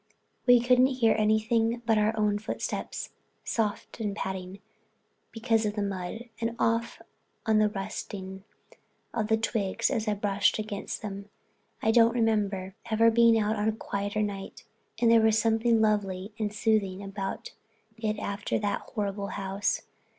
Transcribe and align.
We 0.47 0.59
couldn't 0.59 0.87
hear 0.87 1.13
anything 1.15 1.83
but 1.85 1.99
our 1.99 2.17
own 2.17 2.39
footsteps, 2.39 3.11
soft 3.43 3.99
and 3.99 4.15
padding 4.15 4.57
because 5.31 5.63
of 5.63 5.75
the 5.75 5.83
mud, 5.83 6.27
and 6.39 6.55
off 6.57 6.99
and 7.45 7.59
on 7.59 7.59
the 7.59 7.69
rustling 7.69 8.43
of 9.13 9.27
the 9.27 9.37
twigs 9.37 9.91
as 9.91 10.07
I 10.07 10.15
brushed 10.15 10.57
against 10.57 11.03
them. 11.03 11.29
I 11.83 11.91
don't 11.91 12.15
remember 12.15 12.73
ever 12.89 13.11
being 13.11 13.37
out 13.37 13.57
on 13.57 13.67
a 13.69 13.73
quieter 13.73 14.23
night, 14.23 14.65
and 14.99 15.11
there 15.11 15.21
was 15.21 15.37
something 15.37 15.81
lovely 15.81 16.33
and 16.39 16.51
soothing 16.51 17.03
about 17.03 17.51
it 17.95 18.17
after 18.17 18.57
that 18.57 18.81
horrible 18.95 19.27
house. 19.27 19.83